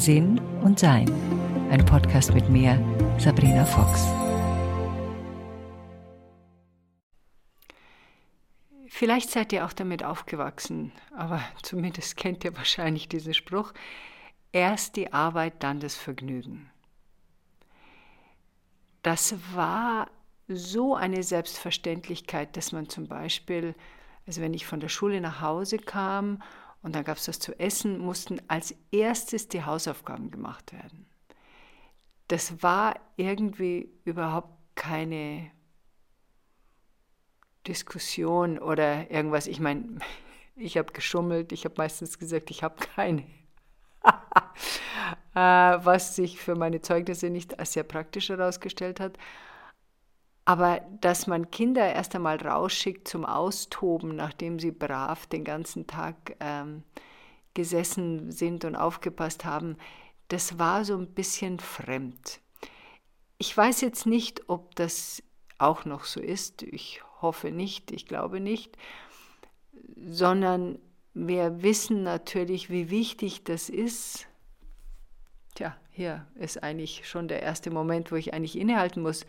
Sinn 0.00 0.40
und 0.62 0.78
Sein. 0.78 1.12
Ein 1.70 1.84
Podcast 1.84 2.32
mit 2.32 2.48
mir, 2.48 2.82
Sabrina 3.18 3.66
Fox. 3.66 4.06
Vielleicht 8.88 9.30
seid 9.30 9.52
ihr 9.52 9.66
auch 9.66 9.74
damit 9.74 10.02
aufgewachsen, 10.02 10.92
aber 11.14 11.42
zumindest 11.62 12.16
kennt 12.16 12.44
ihr 12.44 12.56
wahrscheinlich 12.56 13.10
diesen 13.10 13.34
Spruch. 13.34 13.74
Erst 14.52 14.96
die 14.96 15.12
Arbeit, 15.12 15.62
dann 15.62 15.80
das 15.80 15.96
Vergnügen. 15.96 16.70
Das 19.02 19.34
war 19.52 20.08
so 20.48 20.94
eine 20.94 21.22
Selbstverständlichkeit, 21.22 22.56
dass 22.56 22.72
man 22.72 22.88
zum 22.88 23.06
Beispiel, 23.06 23.74
also 24.26 24.40
wenn 24.40 24.54
ich 24.54 24.64
von 24.64 24.80
der 24.80 24.88
Schule 24.88 25.20
nach 25.20 25.42
Hause 25.42 25.76
kam 25.76 26.42
und 26.82 26.94
dann 26.94 27.04
gab 27.04 27.18
es 27.18 27.26
das 27.26 27.38
zu 27.38 27.58
essen, 27.58 27.98
mussten 27.98 28.40
als 28.48 28.74
erstes 28.90 29.48
die 29.48 29.64
Hausaufgaben 29.64 30.30
gemacht 30.30 30.72
werden. 30.72 31.06
Das 32.28 32.62
war 32.62 32.98
irgendwie 33.16 33.90
überhaupt 34.04 34.56
keine 34.76 35.50
Diskussion 37.66 38.58
oder 38.58 39.10
irgendwas. 39.10 39.46
Ich 39.46 39.60
meine, 39.60 39.98
ich 40.56 40.78
habe 40.78 40.92
geschummelt, 40.92 41.52
ich 41.52 41.64
habe 41.64 41.74
meistens 41.76 42.18
gesagt, 42.18 42.50
ich 42.50 42.62
habe 42.62 42.76
keine. 42.94 43.24
Äh, 45.32 45.38
was 45.38 46.16
sich 46.16 46.40
für 46.40 46.56
meine 46.56 46.82
Zeugnisse 46.82 47.30
nicht 47.30 47.60
als 47.60 47.74
sehr 47.74 47.84
praktisch 47.84 48.30
herausgestellt 48.30 48.98
hat. 48.98 49.16
Aber 50.50 50.80
dass 51.00 51.28
man 51.28 51.52
Kinder 51.52 51.94
erst 51.94 52.16
einmal 52.16 52.36
rausschickt 52.36 53.06
zum 53.06 53.24
Austoben, 53.24 54.16
nachdem 54.16 54.58
sie 54.58 54.72
brav 54.72 55.28
den 55.28 55.44
ganzen 55.44 55.86
Tag 55.86 56.34
ähm, 56.40 56.82
gesessen 57.54 58.32
sind 58.32 58.64
und 58.64 58.74
aufgepasst 58.74 59.44
haben, 59.44 59.76
das 60.26 60.58
war 60.58 60.84
so 60.84 60.96
ein 60.96 61.06
bisschen 61.06 61.60
fremd. 61.60 62.40
Ich 63.38 63.56
weiß 63.56 63.80
jetzt 63.82 64.06
nicht, 64.06 64.48
ob 64.48 64.74
das 64.74 65.22
auch 65.58 65.84
noch 65.84 66.02
so 66.02 66.18
ist. 66.18 66.64
Ich 66.64 67.00
hoffe 67.22 67.52
nicht, 67.52 67.92
ich 67.92 68.06
glaube 68.06 68.40
nicht, 68.40 68.76
sondern 70.04 70.80
wir 71.14 71.62
wissen 71.62 72.02
natürlich, 72.02 72.70
wie 72.70 72.90
wichtig 72.90 73.44
das 73.44 73.68
ist. 73.68 74.26
Tja, 75.54 75.76
hier 75.92 76.26
ist 76.34 76.60
eigentlich 76.60 77.08
schon 77.08 77.28
der 77.28 77.40
erste 77.40 77.70
Moment, 77.70 78.10
wo 78.10 78.16
ich 78.16 78.34
eigentlich 78.34 78.58
innehalten 78.58 79.00
muss. 79.00 79.24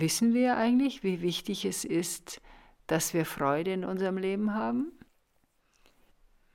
Wissen 0.00 0.32
wir 0.32 0.56
eigentlich, 0.56 1.02
wie 1.02 1.22
wichtig 1.22 1.64
es 1.64 1.84
ist, 1.84 2.40
dass 2.86 3.14
wir 3.14 3.24
Freude 3.24 3.72
in 3.72 3.84
unserem 3.84 4.16
Leben 4.16 4.54
haben? 4.54 4.92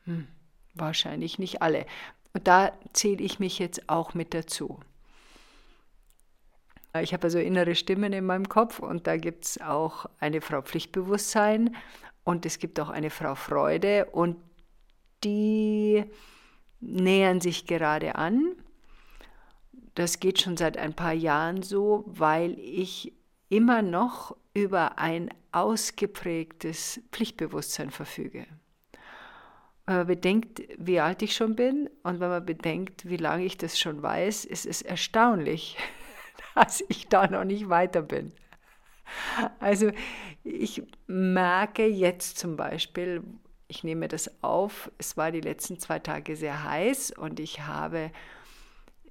Hm, 0.05 0.27
wahrscheinlich 0.75 1.39
nicht 1.39 1.61
alle. 1.61 1.85
Und 2.31 2.47
da 2.47 2.71
zähle 2.93 3.21
ich 3.21 3.39
mich 3.39 3.59
jetzt 3.59 3.89
auch 3.89 4.13
mit 4.13 4.33
dazu. 4.33 4.79
Ich 7.01 7.11
habe 7.11 7.25
also 7.25 7.37
innere 7.37 7.75
Stimmen 7.75 8.13
in 8.13 8.25
meinem 8.25 8.47
Kopf 8.47 8.79
und 8.79 9.07
da 9.07 9.17
gibt 9.17 9.43
es 9.43 9.59
auch 9.59 10.05
eine 10.19 10.39
Frau 10.39 10.61
Pflichtbewusstsein 10.61 11.75
und 12.23 12.45
es 12.45 12.59
gibt 12.59 12.79
auch 12.79 12.89
eine 12.89 13.09
Frau 13.09 13.35
Freude 13.35 14.05
und 14.05 14.37
die 15.25 16.05
nähern 16.79 17.41
sich 17.41 17.67
gerade 17.67 18.15
an. 18.15 18.53
Das 19.95 20.21
geht 20.21 20.39
schon 20.39 20.55
seit 20.55 20.77
ein 20.77 20.93
paar 20.93 21.13
Jahren 21.13 21.61
so, 21.61 22.05
weil 22.07 22.57
ich 22.57 23.11
immer 23.53 23.83
noch 23.83 24.35
über 24.55 24.97
ein 24.97 25.29
ausgeprägtes 25.51 27.01
Pflichtbewusstsein 27.11 27.91
verfüge. 27.91 28.47
Wenn 29.85 29.97
man 29.97 30.07
bedenkt, 30.07 30.63
wie 30.79 30.99
alt 30.99 31.21
ich 31.21 31.35
schon 31.35 31.55
bin 31.55 31.87
und 32.01 32.19
wenn 32.19 32.29
man 32.29 32.43
bedenkt, 32.43 33.07
wie 33.07 33.17
lange 33.17 33.45
ich 33.45 33.57
das 33.57 33.77
schon 33.77 34.01
weiß, 34.01 34.45
ist 34.45 34.65
es 34.65 34.81
erstaunlich, 34.81 35.77
dass 36.55 36.83
ich 36.87 37.09
da 37.09 37.27
noch 37.27 37.43
nicht 37.43 37.69
weiter 37.69 38.01
bin. 38.01 38.31
Also 39.59 39.91
ich 40.43 40.81
merke 41.05 41.85
jetzt 41.85 42.39
zum 42.39 42.57
Beispiel, 42.57 43.21
ich 43.67 43.83
nehme 43.83 44.07
das 44.07 44.43
auf, 44.43 44.91
es 44.97 45.15
war 45.15 45.31
die 45.31 45.41
letzten 45.41 45.77
zwei 45.77 45.99
Tage 45.99 46.35
sehr 46.35 46.63
heiß 46.63 47.11
und 47.11 47.39
ich 47.39 47.61
habe 47.61 48.09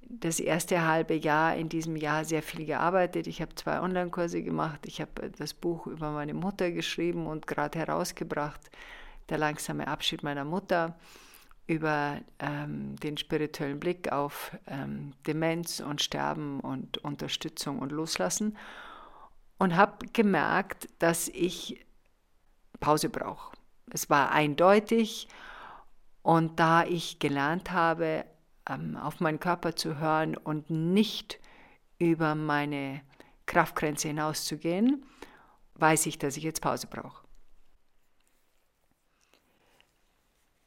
das 0.09 0.39
erste 0.39 0.85
halbe 0.85 1.15
Jahr 1.15 1.55
in 1.55 1.69
diesem 1.69 1.95
Jahr 1.95 2.25
sehr 2.25 2.43
viel 2.43 2.65
gearbeitet. 2.65 3.27
Ich 3.27 3.41
habe 3.41 3.55
zwei 3.55 3.81
Online-Kurse 3.81 4.41
gemacht. 4.43 4.81
Ich 4.85 5.01
habe 5.01 5.31
das 5.37 5.53
Buch 5.53 5.87
über 5.87 6.11
meine 6.11 6.33
Mutter 6.33 6.71
geschrieben 6.71 7.27
und 7.27 7.47
gerade 7.47 7.79
herausgebracht, 7.79 8.61
Der 9.29 9.37
langsame 9.37 9.87
Abschied 9.87 10.21
meiner 10.21 10.43
Mutter, 10.43 10.95
über 11.65 12.19
ähm, 12.39 12.97
den 12.97 13.17
spirituellen 13.17 13.79
Blick 13.79 14.11
auf 14.11 14.51
ähm, 14.67 15.13
Demenz 15.25 15.79
und 15.79 16.01
Sterben 16.01 16.59
und 16.59 16.97
Unterstützung 16.99 17.79
und 17.79 17.91
Loslassen. 17.91 18.57
Und 19.59 19.75
habe 19.75 20.05
gemerkt, 20.11 20.89
dass 20.99 21.29
ich 21.29 21.85
Pause 22.81 23.09
brauche. 23.09 23.55
Es 23.91 24.09
war 24.09 24.31
eindeutig. 24.31 25.29
Und 26.21 26.59
da 26.59 26.83
ich 26.83 27.19
gelernt 27.19 27.71
habe, 27.71 28.25
ähm, 28.69 28.95
auf 28.97 29.19
meinen 29.19 29.39
Körper 29.39 29.75
zu 29.75 29.99
hören 29.99 30.37
und 30.37 30.69
nicht 30.69 31.39
über 31.99 32.35
meine 32.35 33.01
Kraftgrenze 33.45 34.09
hinauszugehen, 34.09 35.05
weiß 35.75 36.05
ich, 36.05 36.17
dass 36.17 36.37
ich 36.37 36.43
jetzt 36.43 36.61
Pause 36.61 36.87
brauche. 36.87 37.23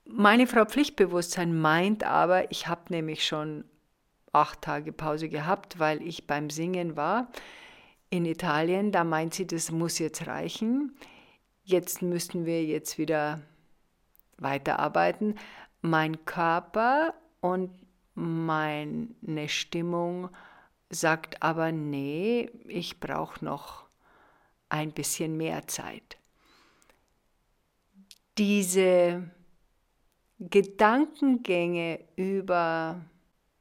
Meine 0.04 0.46
Frau 0.46 0.64
Pflichtbewusstsein 0.64 1.58
meint 1.58 2.04
aber, 2.04 2.50
ich 2.50 2.68
habe 2.68 2.82
nämlich 2.90 3.26
schon 3.26 3.64
acht 4.32 4.62
Tage 4.62 4.92
Pause 4.92 5.28
gehabt, 5.28 5.78
weil 5.78 6.02
ich 6.02 6.26
beim 6.26 6.50
Singen 6.50 6.96
war 6.96 7.28
in 8.10 8.24
Italien. 8.24 8.92
Da 8.92 9.04
meint 9.04 9.34
sie, 9.34 9.46
das 9.46 9.70
muss 9.70 9.98
jetzt 9.98 10.26
reichen. 10.26 10.96
Jetzt 11.64 12.02
müssten 12.02 12.46
wir 12.46 12.64
jetzt 12.64 12.98
wieder 12.98 13.40
weiterarbeiten. 14.38 15.36
Mein 15.80 16.24
Körper 16.24 17.14
und 17.40 17.70
meine 18.16 19.48
Stimmung 19.48 20.30
sagt 20.88 21.42
aber, 21.42 21.70
nee, 21.70 22.50
ich 22.66 22.98
brauche 22.98 23.44
noch 23.44 23.84
ein 24.68 24.92
bisschen 24.92 25.36
mehr 25.36 25.68
Zeit. 25.68 26.16
Diese 28.38 29.30
Gedankengänge 30.38 32.00
über, 32.16 33.04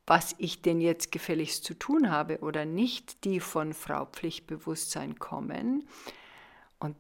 was 0.08 0.36
ich 0.38 0.62
denn 0.62 0.82
jetzt 0.82 1.12
gefälligst 1.12 1.64
zu 1.64 1.74
tun 1.74 2.10
habe 2.10 2.40
oder 2.40 2.66
nicht, 2.66 3.24
die 3.24 3.40
von 3.40 3.74
Frau 3.74 4.06
Pflichtbewusstsein 4.06 5.20
kommen, 5.20 5.88
und 6.80 6.96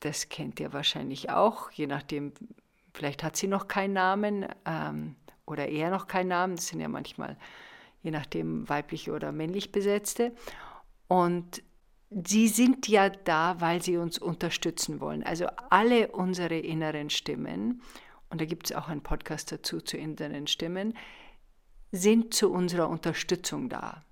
das 0.00 0.28
kennt 0.28 0.60
ihr 0.60 0.72
wahrscheinlich 0.72 1.30
auch, 1.30 1.70
je 1.70 1.86
nachdem, 1.86 2.32
vielleicht 2.94 3.22
hat 3.22 3.36
sie 3.36 3.48
noch 3.48 3.68
keinen 3.68 3.94
Namen, 3.94 4.46
ähm, 4.64 5.16
oder 5.46 5.68
eher 5.68 5.90
noch 5.90 6.06
keinen 6.06 6.28
Namen. 6.28 6.56
Das 6.56 6.68
sind 6.68 6.80
ja 6.80 6.88
manchmal, 6.88 7.36
je 8.02 8.10
nachdem, 8.10 8.68
weiblich 8.68 9.10
oder 9.10 9.32
männlich 9.32 9.72
besetzte. 9.72 10.32
Und 11.08 11.62
sie 12.10 12.48
sind 12.48 12.88
ja 12.88 13.08
da, 13.08 13.60
weil 13.60 13.82
sie 13.82 13.96
uns 13.96 14.18
unterstützen 14.18 15.00
wollen. 15.00 15.22
Also 15.22 15.46
alle 15.70 16.08
unsere 16.08 16.58
inneren 16.58 17.10
Stimmen, 17.10 17.82
und 18.28 18.40
da 18.40 18.44
gibt 18.44 18.70
es 18.70 18.76
auch 18.76 18.88
einen 18.88 19.02
Podcast 19.02 19.52
dazu 19.52 19.80
zu 19.80 19.96
inneren 19.96 20.46
Stimmen, 20.46 20.94
sind 21.92 22.34
zu 22.34 22.50
unserer 22.50 22.88
Unterstützung 22.88 23.68
da. 23.68 24.04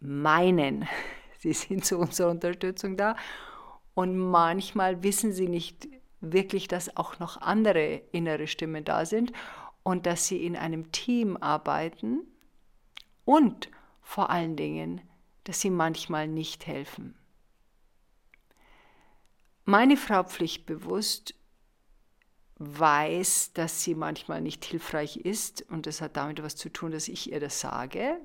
Meinen, 0.00 0.86
sie 1.38 1.52
sind 1.52 1.84
zu 1.84 1.98
unserer 1.98 2.30
Unterstützung 2.30 2.96
da. 2.96 3.16
Und 3.94 4.18
manchmal 4.18 5.02
wissen 5.02 5.32
sie 5.32 5.48
nicht 5.48 5.88
wirklich, 6.20 6.68
dass 6.68 6.96
auch 6.96 7.18
noch 7.18 7.40
andere 7.40 8.02
innere 8.12 8.46
Stimmen 8.46 8.84
da 8.84 9.06
sind 9.06 9.32
und 9.86 10.04
dass 10.04 10.26
sie 10.26 10.44
in 10.44 10.56
einem 10.56 10.90
Team 10.90 11.36
arbeiten 11.36 12.26
und 13.24 13.70
vor 14.02 14.30
allen 14.30 14.56
Dingen, 14.56 15.00
dass 15.44 15.60
sie 15.60 15.70
manchmal 15.70 16.26
nicht 16.26 16.66
helfen. 16.66 17.16
Meine 19.64 19.96
Frau 19.96 20.24
pflichtbewusst 20.24 21.36
weiß, 22.56 23.52
dass 23.52 23.84
sie 23.84 23.94
manchmal 23.94 24.40
nicht 24.40 24.64
hilfreich 24.64 25.18
ist 25.18 25.62
und 25.70 25.86
das 25.86 26.00
hat 26.00 26.16
damit 26.16 26.42
was 26.42 26.56
zu 26.56 26.68
tun, 26.68 26.90
dass 26.90 27.06
ich 27.06 27.30
ihr 27.30 27.38
das 27.38 27.60
sage. 27.60 28.18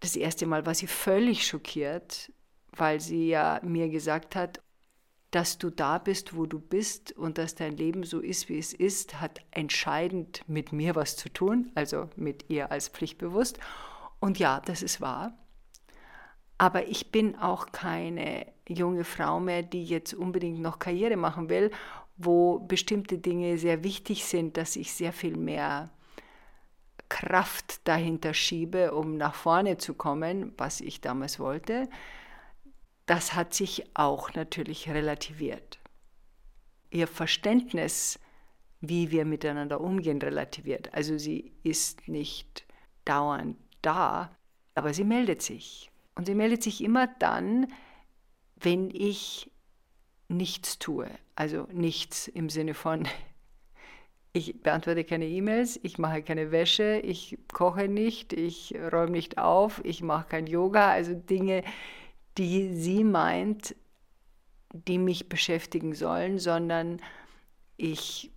Das 0.00 0.16
erste 0.16 0.44
Mal 0.44 0.66
war 0.66 0.74
sie 0.74 0.86
völlig 0.86 1.46
schockiert, 1.46 2.30
weil 2.72 3.00
sie 3.00 3.28
ja 3.28 3.58
mir 3.62 3.88
gesagt 3.88 4.36
hat, 4.36 4.60
dass 5.30 5.58
du 5.58 5.70
da 5.70 5.98
bist, 5.98 6.36
wo 6.36 6.46
du 6.46 6.58
bist 6.58 7.12
und 7.12 7.38
dass 7.38 7.54
dein 7.54 7.76
Leben 7.76 8.04
so 8.04 8.20
ist, 8.20 8.48
wie 8.48 8.58
es 8.58 8.72
ist, 8.72 9.20
hat 9.20 9.40
entscheidend 9.50 10.42
mit 10.46 10.72
mir 10.72 10.94
was 10.94 11.16
zu 11.16 11.28
tun, 11.28 11.70
also 11.74 12.08
mit 12.16 12.48
ihr 12.48 12.70
als 12.70 12.88
pflichtbewusst. 12.88 13.58
Und 14.20 14.38
ja, 14.38 14.60
das 14.64 14.82
ist 14.82 15.00
wahr. 15.00 15.32
Aber 16.58 16.88
ich 16.88 17.12
bin 17.12 17.36
auch 17.36 17.66
keine 17.72 18.46
junge 18.68 19.04
Frau 19.04 19.40
mehr, 19.40 19.62
die 19.62 19.84
jetzt 19.84 20.14
unbedingt 20.14 20.60
noch 20.60 20.78
Karriere 20.78 21.16
machen 21.16 21.48
will, 21.48 21.70
wo 22.16 22.60
bestimmte 22.60 23.18
Dinge 23.18 23.58
sehr 23.58 23.84
wichtig 23.84 24.24
sind, 24.24 24.56
dass 24.56 24.76
ich 24.76 24.92
sehr 24.92 25.12
viel 25.12 25.36
mehr 25.36 25.90
Kraft 27.08 27.86
dahinter 27.86 28.34
schiebe, 28.34 28.94
um 28.94 29.16
nach 29.16 29.34
vorne 29.34 29.76
zu 29.76 29.94
kommen, 29.94 30.52
was 30.56 30.80
ich 30.80 31.00
damals 31.00 31.38
wollte. 31.38 31.88
Das 33.06 33.34
hat 33.34 33.54
sich 33.54 33.84
auch 33.94 34.34
natürlich 34.34 34.88
relativiert. 34.88 35.78
Ihr 36.90 37.06
Verständnis, 37.06 38.18
wie 38.80 39.10
wir 39.10 39.24
miteinander 39.24 39.80
umgehen, 39.80 40.20
relativiert. 40.20 40.92
Also 40.92 41.16
sie 41.16 41.52
ist 41.62 42.08
nicht 42.08 42.66
dauernd 43.04 43.56
da, 43.82 44.36
aber 44.74 44.92
sie 44.92 45.04
meldet 45.04 45.40
sich. 45.40 45.90
Und 46.16 46.26
sie 46.26 46.34
meldet 46.34 46.62
sich 46.62 46.82
immer 46.82 47.06
dann, 47.06 47.68
wenn 48.56 48.90
ich 48.90 49.50
nichts 50.28 50.78
tue. 50.78 51.08
Also 51.36 51.68
nichts 51.72 52.26
im 52.28 52.48
Sinne 52.48 52.74
von, 52.74 53.06
ich 54.32 54.62
beantworte 54.62 55.04
keine 55.04 55.26
E-Mails, 55.26 55.78
ich 55.82 55.98
mache 55.98 56.22
keine 56.22 56.50
Wäsche, 56.50 57.00
ich 57.04 57.38
koche 57.52 57.88
nicht, 57.88 58.32
ich 58.32 58.74
räume 58.92 59.12
nicht 59.12 59.38
auf, 59.38 59.80
ich 59.84 60.02
mache 60.02 60.28
kein 60.28 60.46
Yoga, 60.46 60.90
also 60.90 61.14
Dinge, 61.14 61.62
die 62.38 62.74
sie 62.74 63.04
meint, 63.04 63.74
die 64.72 64.98
mich 64.98 65.28
beschäftigen 65.28 65.94
sollen, 65.94 66.38
sondern 66.38 67.00
ich 67.76 68.32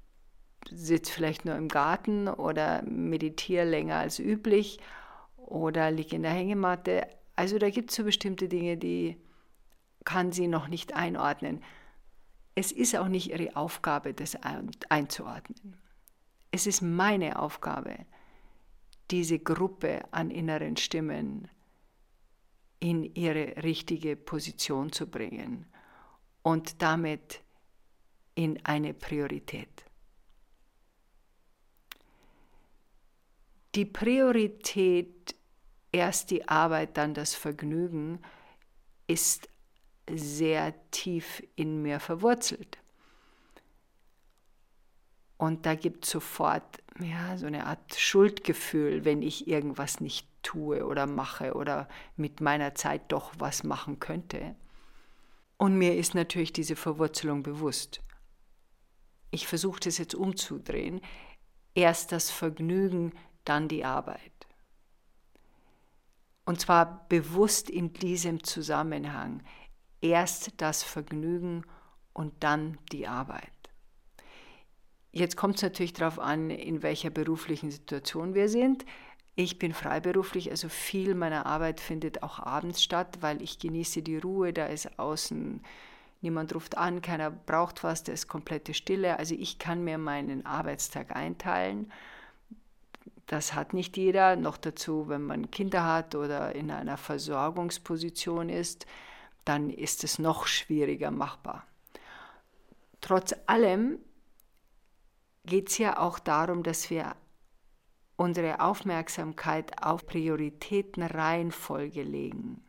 sitze 0.70 1.12
vielleicht 1.12 1.46
nur 1.46 1.56
im 1.56 1.68
Garten 1.68 2.28
oder 2.28 2.84
meditiere 2.84 3.66
länger 3.66 3.98
als 3.98 4.20
üblich 4.20 4.80
oder 5.38 5.92
liege 5.92 6.16
in 6.16 6.24
der 6.24 6.32
Hängematte. 6.32 7.08
Also 7.36 7.58
da 7.58 7.70
gibt 7.70 7.90
es 7.90 7.96
so 7.96 8.04
bestimmte 8.04 8.48
Dinge, 8.48 8.78
die 8.78 9.18
kann 10.06 10.32
sie 10.32 10.48
noch 10.48 10.68
nicht 10.68 10.96
einordnen. 10.96 11.64
Es 12.56 12.72
ist 12.72 12.96
auch 12.96 13.08
nicht 13.08 13.30
ihre 13.30 13.56
Aufgabe, 13.56 14.14
das 14.14 14.38
einzuordnen. 14.90 15.78
Es 16.52 16.68
ist 16.68 16.82
meine 16.82 17.40
Aufgabe, 17.40 17.96
diese 19.12 19.40
Gruppe 19.40 20.02
an 20.12 20.30
inneren 20.30 20.78
Stimmen 20.78 21.48
in 22.80 23.04
ihre 23.16 23.64
richtige 23.64 24.16
Position 24.16 24.92
zu 24.92 25.08
bringen 25.08 25.66
und 26.44 26.82
damit 26.82 27.42
in 28.36 28.64
eine 28.66 28.94
Priorität. 28.94 29.84
Die 33.76 33.86
Priorität, 33.86 35.36
erst 35.92 36.32
die 36.32 36.48
Arbeit, 36.48 36.98
dann 36.98 37.14
das 37.14 37.36
Vergnügen, 37.36 38.20
ist 39.08 39.50
sehr 40.10 40.74
tief 40.92 41.44
in 41.56 41.82
mir 41.82 42.00
verwurzelt. 42.00 42.78
Und 45.38 45.66
da 45.66 45.76
gibt 45.76 46.06
es 46.06 46.12
sofort 46.12 46.82
ja, 47.00 47.38
so 47.38 47.46
eine 47.46 47.66
Art 47.66 47.96
Schuldgefühl, 47.96 49.06
wenn 49.06 49.22
ich 49.22 49.48
irgendwas 49.48 50.02
nicht 50.02 50.28
tue 50.42 50.86
oder 50.86 51.06
mache 51.06 51.54
oder 51.54 51.88
mit 52.16 52.42
meiner 52.42 52.76
Zeit 52.76 53.12
doch 53.12 53.34
was 53.38 53.64
machen 53.64 54.00
könnte. 54.00 54.56
Und 55.58 55.78
mir 55.78 55.96
ist 55.96 56.16
natürlich 56.16 56.54
diese 56.54 56.76
Verwurzelung 56.76 57.44
bewusst. 57.44 58.02
Ich 59.32 59.48
versuche 59.48 59.80
das 59.82 59.98
jetzt 59.98 60.16
umzudrehen. 60.16 61.02
Erst 61.76 62.12
das 62.12 62.30
Vergnügen, 62.30 63.14
dann 63.44 63.68
die 63.68 63.86
Arbeit. 63.86 64.32
Und 66.46 66.60
zwar 66.60 67.08
bewusst 67.10 67.70
in 67.70 67.94
diesem 67.94 68.44
Zusammenhang 68.44 69.44
erst 70.02 70.54
das 70.58 70.82
Vergnügen 70.82 71.64
und 72.14 72.34
dann 72.44 72.78
die 72.92 73.08
Arbeit. 73.08 73.52
Jetzt 75.12 75.38
kommt 75.38 75.56
es 75.56 75.62
natürlich 75.62 75.94
darauf 75.94 76.20
an, 76.20 76.50
in 76.50 76.84
welcher 76.84 77.10
beruflichen 77.10 77.72
Situation 77.72 78.34
wir 78.34 78.48
sind. 78.48 78.86
Ich 79.40 79.58
bin 79.58 79.74
freiberuflich, 79.74 80.52
also 80.52 80.68
viel 80.68 81.16
meiner 81.16 81.46
Arbeit 81.46 81.80
findet 81.80 82.24
auch 82.24 82.40
abends 82.40 82.84
statt, 82.84 83.20
weil 83.22 83.42
ich 83.42 83.58
genieße 83.58 84.02
die 84.02 84.18
Ruhe, 84.18 84.52
da 84.52 84.66
ist 84.66 85.00
außen, 85.00 85.62
niemand 86.20 86.54
ruft 86.54 86.78
an, 86.78 87.02
keiner 87.02 87.32
braucht 87.32 87.82
was, 87.86 88.04
da 88.04 88.12
ist 88.12 88.28
komplette 88.28 88.74
Stille. 88.74 89.18
Also 89.18 89.36
ich 89.36 89.58
kann 89.58 89.86
mir 89.86 89.98
meinen 89.98 90.46
Arbeitstag 90.46 91.16
einteilen. 91.16 91.90
Das 93.28 93.54
hat 93.54 93.74
nicht 93.74 93.96
jeder. 93.96 94.36
Noch 94.36 94.58
dazu, 94.58 95.08
wenn 95.08 95.22
man 95.24 95.50
Kinder 95.52 95.86
hat 95.86 96.16
oder 96.16 96.54
in 96.54 96.70
einer 96.70 96.98
Versorgungsposition 96.98 98.50
ist 98.50 98.86
dann 99.46 99.72
ist 99.72 100.04
es 100.04 100.20
noch 100.20 100.46
schwieriger 100.46 101.10
machbar. 101.10 101.66
Trotz 103.02 103.34
allem 103.48 103.98
geht 105.46 105.70
es 105.70 105.80
ja 105.80 105.98
auch 105.98 106.20
darum, 106.20 106.62
dass 106.62 106.92
wir 106.92 107.16
unsere 108.20 108.60
Aufmerksamkeit 108.60 109.82
auf 109.82 110.06
Prioritätenreihenfolge 110.06 112.04
legen. 112.04 112.62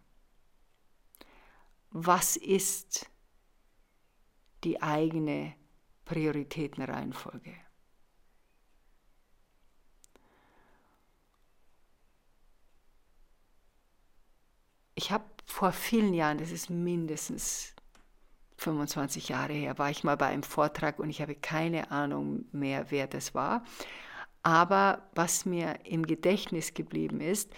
Was 1.90 2.36
ist 2.36 3.10
die 4.62 4.80
eigene 4.80 5.54
Prioritätenreihenfolge? 6.04 7.52
Ich 14.94 15.10
habe 15.10 15.24
vor 15.46 15.72
vielen 15.72 16.14
Jahren, 16.14 16.38
das 16.38 16.52
ist 16.52 16.70
mindestens 16.70 17.74
25 18.58 19.30
Jahre 19.30 19.54
her, 19.54 19.78
war 19.78 19.90
ich 19.90 20.04
mal 20.04 20.16
bei 20.16 20.26
einem 20.26 20.44
Vortrag 20.44 21.00
und 21.00 21.10
ich 21.10 21.20
habe 21.20 21.34
keine 21.34 21.90
Ahnung 21.90 22.44
mehr, 22.52 22.92
wer 22.92 23.08
das 23.08 23.34
war. 23.34 23.64
Aber 24.42 25.02
was 25.14 25.44
mir 25.44 25.78
im 25.84 26.06
Gedächtnis 26.06 26.74
geblieben 26.74 27.20
ist, 27.20 27.52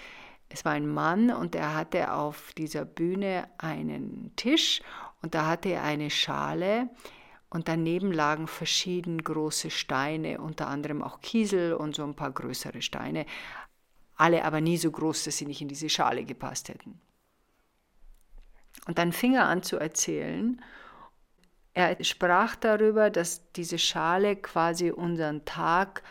es 0.49 0.64
war 0.64 0.73
ein 0.73 0.87
Mann 0.87 1.31
und 1.31 1.55
er 1.55 1.75
hatte 1.75 2.12
auf 2.12 2.52
dieser 2.52 2.84
Bühne 2.84 3.49
einen 3.58 4.32
Tisch 4.37 4.82
und 5.23 5.34
da 5.34 5.46
hatte 5.46 5.70
er 5.70 5.82
eine 5.82 6.11
Schale 6.11 6.90
und 7.49 7.69
daneben 7.69 8.12
lagen 8.12 8.46
verschieden 8.46 9.23
große 9.23 9.70
Steine, 9.70 10.40
unter 10.40 10.69
anderem 10.69 11.02
auch 11.02 11.20
Kiesel 11.20 11.75
und 11.75 11.94
so 11.94 12.02
ein 12.02 12.14
paar 12.14 12.32
größere 12.32 12.82
Steine. 12.82 13.26
Alle 14.17 14.44
aber 14.44 14.61
nie 14.61 14.76
so 14.76 14.90
groß, 14.90 15.25
dass 15.25 15.38
sie 15.38 15.46
nicht 15.46 15.62
in 15.62 15.69
diese 15.69 15.88
Schale 15.88 16.25
gepasst 16.25 16.69
hätten. 16.69 17.00
Und 18.87 18.99
dann 18.99 19.12
fing 19.12 19.34
er 19.34 19.46
an 19.46 19.62
zu 19.62 19.79
erzählen. 19.79 20.62
Er 21.75 22.02
sprach 22.05 22.56
darüber, 22.56 23.11
dass 23.11 23.50
diese 23.52 23.79
Schale 23.79 24.37
quasi 24.37 24.91
unseren 24.91 25.44
Tag 25.44 26.03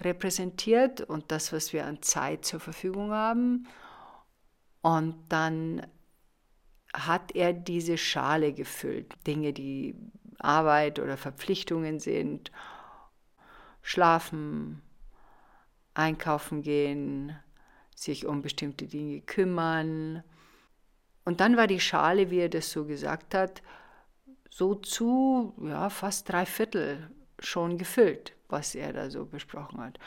repräsentiert 0.00 1.00
und 1.00 1.30
das, 1.32 1.52
was 1.52 1.72
wir 1.72 1.86
an 1.86 2.02
Zeit 2.02 2.44
zur 2.44 2.60
Verfügung 2.60 3.10
haben. 3.10 3.66
Und 4.82 5.16
dann 5.28 5.86
hat 6.92 7.34
er 7.34 7.52
diese 7.52 7.98
Schale 7.98 8.52
gefüllt. 8.52 9.14
Dinge, 9.26 9.52
die 9.52 9.94
Arbeit 10.38 10.98
oder 10.98 11.16
Verpflichtungen 11.16 12.00
sind. 12.00 12.52
Schlafen, 13.82 14.82
einkaufen 15.94 16.62
gehen, 16.62 17.36
sich 17.94 18.26
um 18.26 18.42
bestimmte 18.42 18.86
Dinge 18.86 19.20
kümmern, 19.22 20.22
und 21.28 21.40
dann 21.40 21.58
war 21.58 21.66
die 21.66 21.78
Schale, 21.78 22.30
wie 22.30 22.38
er 22.38 22.48
das 22.48 22.70
so 22.70 22.86
gesagt 22.86 23.34
hat, 23.34 23.60
so 24.48 24.74
zu 24.74 25.52
ja, 25.62 25.90
fast 25.90 26.26
drei 26.32 26.46
Viertel 26.46 27.10
schon 27.38 27.76
gefüllt, 27.76 28.32
was 28.48 28.74
er 28.74 28.92
da 28.92 29.10
so 29.10 29.24
besprochen 29.24 29.80
hat. 29.80 29.98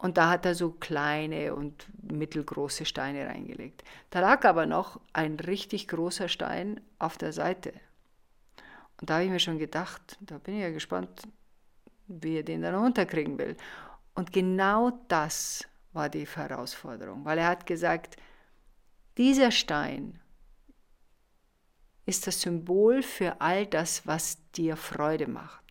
Und 0.00 0.16
da 0.16 0.30
hat 0.30 0.46
er 0.46 0.54
so 0.54 0.70
kleine 0.70 1.54
und 1.54 1.88
mittelgroße 2.02 2.84
Steine 2.84 3.26
reingelegt. 3.26 3.82
Da 4.10 4.20
lag 4.20 4.44
aber 4.44 4.64
noch 4.64 5.00
ein 5.12 5.40
richtig 5.40 5.88
großer 5.88 6.28
Stein 6.28 6.80
auf 7.00 7.18
der 7.18 7.32
Seite. 7.32 7.72
Und 9.00 9.10
da 9.10 9.14
habe 9.14 9.24
ich 9.24 9.30
mir 9.30 9.40
schon 9.40 9.58
gedacht, 9.58 10.16
da 10.20 10.38
bin 10.38 10.54
ich 10.54 10.62
ja 10.62 10.70
gespannt, 10.70 11.22
wie 12.06 12.36
er 12.36 12.42
den 12.42 12.62
dann 12.62 12.76
runterkriegen 12.76 13.38
will. 13.38 13.56
Und 14.14 14.32
genau 14.32 14.92
das 15.08 15.64
war 15.92 16.08
die 16.08 16.26
Herausforderung, 16.26 17.24
weil 17.24 17.38
er 17.38 17.48
hat 17.48 17.66
gesagt, 17.66 18.16
dieser 19.16 19.50
Stein 19.50 20.20
ist 22.06 22.26
das 22.26 22.40
Symbol 22.40 23.02
für 23.02 23.40
all 23.40 23.66
das, 23.66 24.06
was 24.06 24.38
dir 24.52 24.76
Freude 24.76 25.26
macht. 25.26 25.67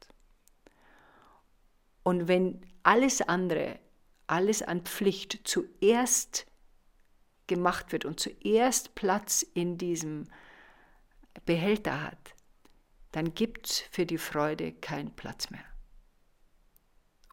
Und 2.07 2.29
wenn 2.29 2.65
alles 2.83 3.21
andere, 3.21 3.81
alles 4.27 4.61
an 4.61 4.85
Pflicht 4.85 5.41
zuerst 5.43 6.47
gemacht 7.47 7.91
wird 7.91 8.05
und 8.05 8.17
zuerst 8.17 8.95
Platz 8.95 9.41
in 9.41 9.77
diesem 9.77 10.29
Behälter 11.45 12.01
hat, 12.01 12.33
dann 13.11 13.33
gibt 13.33 13.67
es 13.67 13.79
für 13.91 14.05
die 14.05 14.17
Freude 14.17 14.71
keinen 14.71 15.17
Platz 15.17 15.49
mehr. 15.49 15.65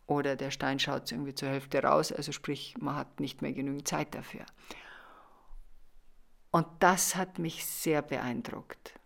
Oder 0.08 0.34
der 0.34 0.50
Stein 0.50 0.80
schaut 0.80 1.12
irgendwie 1.12 1.36
zur 1.36 1.50
Hälfte 1.50 1.80
raus, 1.80 2.10
also 2.10 2.32
sprich, 2.32 2.74
man 2.80 2.96
hat 2.96 3.20
nicht 3.20 3.42
mehr 3.42 3.52
genügend 3.52 3.86
Zeit 3.86 4.12
dafür. 4.12 4.44
Und 6.50 6.66
das 6.80 7.14
hat 7.14 7.38
mich 7.38 7.64
sehr 7.64 8.02
beeindruckt. 8.02 8.98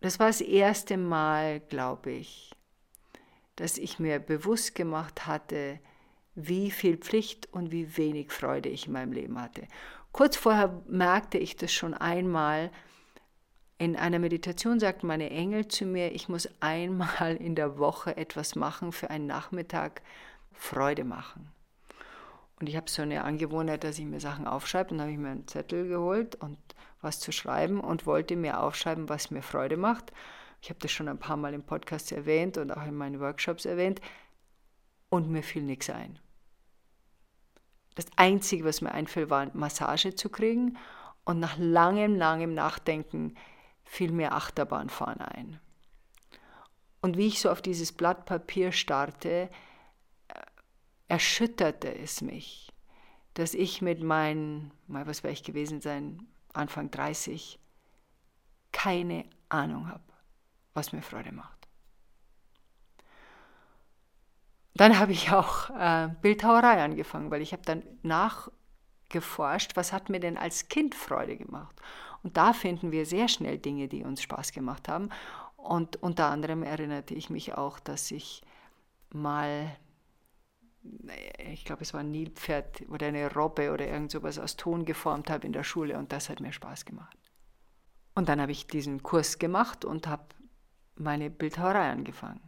das 0.00 0.18
war 0.18 0.26
das 0.26 0.40
erste 0.40 0.96
Mal, 0.96 1.60
glaube 1.60 2.10
ich, 2.10 2.55
dass 3.56 3.78
ich 3.78 3.98
mir 3.98 4.18
bewusst 4.18 4.74
gemacht 4.74 5.26
hatte, 5.26 5.80
wie 6.34 6.70
viel 6.70 6.98
Pflicht 6.98 7.52
und 7.52 7.72
wie 7.72 7.96
wenig 7.96 8.30
Freude 8.30 8.68
ich 8.68 8.86
in 8.86 8.92
meinem 8.92 9.12
Leben 9.12 9.40
hatte. 9.40 9.66
Kurz 10.12 10.36
vorher 10.36 10.82
merkte 10.86 11.38
ich 11.38 11.56
das 11.56 11.72
schon 11.72 11.94
einmal. 11.94 12.70
In 13.78 13.96
einer 13.96 14.18
Meditation 14.18 14.80
sagten 14.80 15.06
meine 15.06 15.30
Engel 15.30 15.68
zu 15.68 15.84
mir, 15.84 16.12
ich 16.12 16.28
muss 16.28 16.48
einmal 16.60 17.36
in 17.36 17.54
der 17.54 17.78
Woche 17.78 18.16
etwas 18.16 18.54
machen 18.54 18.92
für 18.92 19.10
einen 19.10 19.26
Nachmittag, 19.26 20.02
Freude 20.52 21.04
machen. 21.04 21.50
Und 22.58 22.68
ich 22.68 22.76
habe 22.76 22.88
so 22.88 23.02
eine 23.02 23.24
Angewohnheit, 23.24 23.84
dass 23.84 23.98
ich 23.98 24.06
mir 24.06 24.20
Sachen 24.20 24.46
aufschreibe. 24.46 24.90
Und 24.90 24.98
dann 24.98 25.06
habe 25.06 25.12
ich 25.12 25.18
mir 25.18 25.28
einen 25.28 25.46
Zettel 25.46 25.88
geholt 25.88 26.36
und 26.36 26.56
was 27.02 27.20
zu 27.20 27.32
schreiben 27.32 27.80
und 27.80 28.06
wollte 28.06 28.36
mir 28.36 28.60
aufschreiben, 28.60 29.08
was 29.08 29.30
mir 29.30 29.42
Freude 29.42 29.76
macht. 29.76 30.12
Ich 30.60 30.70
habe 30.70 30.80
das 30.80 30.90
schon 30.90 31.08
ein 31.08 31.18
paar 31.18 31.36
Mal 31.36 31.54
im 31.54 31.62
Podcast 31.62 32.12
erwähnt 32.12 32.58
und 32.58 32.70
auch 32.70 32.84
in 32.84 32.94
meinen 32.94 33.20
Workshops 33.20 33.64
erwähnt. 33.64 34.00
Und 35.08 35.30
mir 35.30 35.42
fiel 35.42 35.62
nichts 35.62 35.90
ein. 35.90 36.18
Das 37.94 38.06
Einzige, 38.16 38.64
was 38.64 38.80
mir 38.80 38.92
einfiel, 38.92 39.30
war 39.30 39.50
Massage 39.54 40.14
zu 40.14 40.28
kriegen. 40.28 40.76
Und 41.24 41.40
nach 41.40 41.56
langem, 41.58 42.14
langem 42.14 42.54
Nachdenken 42.54 43.34
fiel 43.84 44.12
mir 44.12 44.32
Achterbahnfahren 44.32 45.20
ein. 45.20 45.60
Und 47.00 47.16
wie 47.16 47.28
ich 47.28 47.40
so 47.40 47.50
auf 47.50 47.62
dieses 47.62 47.92
Blatt 47.92 48.26
Papier 48.26 48.72
starrte, 48.72 49.48
äh, 50.28 50.40
erschütterte 51.08 51.96
es 51.96 52.20
mich, 52.20 52.72
dass 53.34 53.54
ich 53.54 53.80
mit 53.80 54.02
meinen, 54.02 54.72
mal 54.88 55.06
was 55.06 55.22
wäre 55.22 55.32
ich 55.32 55.44
gewesen 55.44 55.80
sein, 55.80 56.26
Anfang 56.52 56.90
30, 56.90 57.58
keine 58.72 59.24
Ahnung 59.48 59.88
habe, 59.88 60.02
was 60.76 60.92
mir 60.92 61.02
Freude 61.02 61.32
macht. 61.32 61.66
Dann 64.74 64.98
habe 64.98 65.12
ich 65.12 65.32
auch 65.32 65.70
äh, 65.70 66.08
Bildhauerei 66.20 66.82
angefangen, 66.82 67.30
weil 67.30 67.40
ich 67.40 67.52
habe 67.52 67.62
dann 67.64 67.82
nachgeforscht, 68.02 69.74
was 69.74 69.92
hat 69.92 70.10
mir 70.10 70.20
denn 70.20 70.36
als 70.36 70.68
Kind 70.68 70.94
Freude 70.94 71.36
gemacht. 71.36 71.74
Und 72.22 72.36
da 72.36 72.52
finden 72.52 72.92
wir 72.92 73.06
sehr 73.06 73.28
schnell 73.28 73.58
Dinge, 73.58 73.88
die 73.88 74.04
uns 74.04 74.20
Spaß 74.20 74.52
gemacht 74.52 74.88
haben. 74.88 75.08
Und 75.56 76.02
unter 76.02 76.26
anderem 76.26 76.62
erinnerte 76.62 77.14
ich 77.14 77.30
mich 77.30 77.54
auch, 77.54 77.78
dass 77.80 78.10
ich 78.10 78.42
mal, 79.10 79.74
ich 81.38 81.64
glaube, 81.64 81.82
es 81.82 81.94
war 81.94 82.00
ein 82.00 82.10
Nilpferd 82.10 82.82
oder 82.90 83.06
eine 83.06 83.32
Robbe 83.32 83.72
oder 83.72 83.86
irgend 83.86 84.10
sowas 84.10 84.38
aus 84.38 84.56
Ton 84.56 84.84
geformt 84.84 85.30
habe 85.30 85.46
in 85.46 85.52
der 85.52 85.64
Schule 85.64 85.98
und 85.98 86.12
das 86.12 86.28
hat 86.28 86.40
mir 86.40 86.52
Spaß 86.52 86.84
gemacht. 86.84 87.16
Und 88.14 88.28
dann 88.28 88.40
habe 88.40 88.52
ich 88.52 88.66
diesen 88.66 89.02
Kurs 89.02 89.38
gemacht 89.38 89.84
und 89.84 90.06
habe 90.06 90.24
meine 90.96 91.30
Bildhauerei 91.30 91.90
angefangen. 91.90 92.40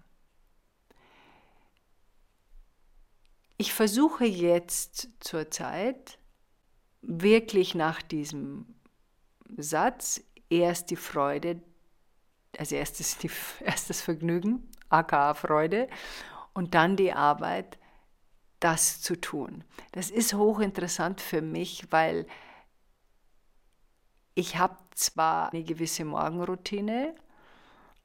Ich 3.56 3.72
versuche 3.72 4.24
jetzt 4.24 5.08
zurzeit 5.20 6.18
wirklich 7.02 7.74
nach 7.74 8.02
diesem 8.02 8.74
Satz 9.56 10.20
erst 10.48 10.90
die 10.90 10.96
Freude, 10.96 11.60
also 12.56 12.76
erstes, 12.76 13.18
die, 13.18 13.30
erstes 13.64 14.00
Vergnügen, 14.00 14.70
aka 14.88 15.34
Freude, 15.34 15.88
und 16.54 16.74
dann 16.74 16.96
die 16.96 17.12
Arbeit, 17.12 17.78
das 18.60 19.00
zu 19.00 19.20
tun. 19.20 19.64
Das 19.92 20.10
ist 20.10 20.34
hochinteressant 20.34 21.20
für 21.20 21.42
mich, 21.42 21.86
weil 21.90 22.26
ich 24.34 24.56
habe 24.56 24.76
zwar 24.94 25.52
eine 25.52 25.62
gewisse 25.64 26.04
Morgenroutine 26.04 27.14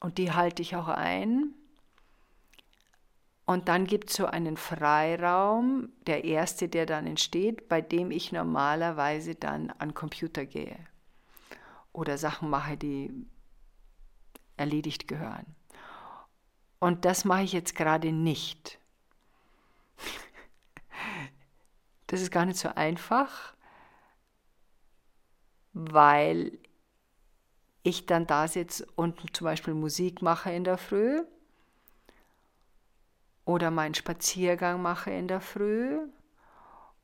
und 0.04 0.18
die 0.18 0.32
halte 0.32 0.60
ich 0.60 0.76
auch 0.76 0.88
ein, 0.88 1.54
und 3.46 3.68
dann 3.68 3.86
gibt 3.86 4.10
es 4.10 4.16
so 4.16 4.26
einen 4.26 4.58
Freiraum, 4.58 5.88
der 6.06 6.24
erste, 6.24 6.68
der 6.68 6.84
dann 6.84 7.06
entsteht, 7.06 7.70
bei 7.70 7.80
dem 7.80 8.10
ich 8.10 8.30
normalerweise 8.30 9.34
dann 9.34 9.70
an 9.70 9.94
Computer 9.94 10.44
gehe 10.44 10.76
oder 11.94 12.18
Sachen 12.18 12.50
mache, 12.50 12.76
die 12.76 13.12
erledigt 14.58 15.08
gehören. 15.08 15.46
Und 16.80 17.06
das 17.06 17.24
mache 17.24 17.44
ich 17.44 17.54
jetzt 17.54 17.74
gerade 17.74 18.12
nicht. 18.12 18.78
Das 22.08 22.20
ist 22.20 22.30
gar 22.30 22.44
nicht 22.44 22.58
so 22.58 22.68
einfach, 22.68 23.54
weil 25.72 26.58
ich 27.84 28.06
dann 28.06 28.26
da 28.26 28.48
sitze 28.48 28.86
und 28.96 29.36
zum 29.36 29.44
Beispiel 29.44 29.74
Musik 29.74 30.22
mache 30.22 30.50
in 30.50 30.64
der 30.64 30.78
Früh 30.78 31.22
oder 33.44 33.70
meinen 33.70 33.94
Spaziergang 33.94 34.82
mache 34.82 35.10
in 35.10 35.28
der 35.28 35.40
Früh 35.40 35.98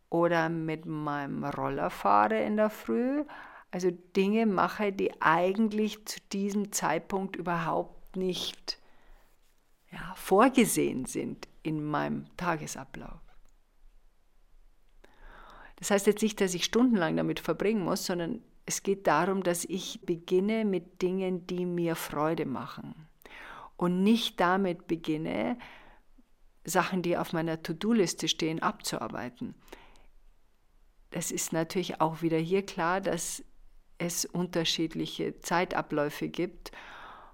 oder 0.08 0.48
mit 0.48 0.86
meinem 0.86 1.44
Roller 1.44 1.90
fahre 1.90 2.42
in 2.42 2.56
der 2.56 2.70
Früh. 2.70 3.24
Also 3.70 3.90
Dinge 4.16 4.46
mache, 4.46 4.90
die 4.90 5.12
eigentlich 5.20 6.04
zu 6.06 6.18
diesem 6.32 6.72
Zeitpunkt 6.72 7.36
überhaupt 7.36 8.16
nicht 8.16 8.80
ja, 9.92 10.14
vorgesehen 10.16 11.04
sind 11.04 11.46
in 11.62 11.84
meinem 11.84 12.24
Tagesablauf. 12.38 13.20
Das 15.76 15.90
heißt 15.90 16.06
jetzt 16.06 16.22
nicht, 16.22 16.40
dass 16.40 16.54
ich 16.54 16.64
stundenlang 16.64 17.16
damit 17.16 17.38
verbringen 17.38 17.84
muss, 17.84 18.06
sondern 18.06 18.42
es 18.70 18.84
geht 18.84 19.08
darum, 19.08 19.42
dass 19.42 19.64
ich 19.64 20.00
beginne 20.06 20.64
mit 20.64 21.02
Dingen, 21.02 21.44
die 21.48 21.66
mir 21.66 21.96
Freude 21.96 22.46
machen. 22.46 23.08
Und 23.76 24.04
nicht 24.04 24.38
damit 24.38 24.86
beginne, 24.86 25.58
Sachen, 26.64 27.02
die 27.02 27.16
auf 27.16 27.32
meiner 27.32 27.64
To-Do-Liste 27.64 28.28
stehen, 28.28 28.62
abzuarbeiten. 28.62 29.56
Das 31.10 31.32
ist 31.32 31.52
natürlich 31.52 32.00
auch 32.00 32.22
wieder 32.22 32.38
hier 32.38 32.64
klar, 32.64 33.00
dass 33.00 33.42
es 33.98 34.24
unterschiedliche 34.24 35.40
Zeitabläufe 35.40 36.28
gibt. 36.28 36.70